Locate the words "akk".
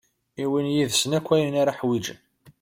1.59-1.59